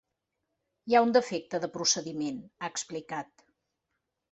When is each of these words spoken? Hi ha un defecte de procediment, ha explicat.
Hi 0.89 0.97
ha 0.97 1.01
un 1.07 1.13
defecte 1.17 1.59
de 1.65 1.69
procediment, 1.77 2.41
ha 2.63 2.73
explicat. 2.73 3.47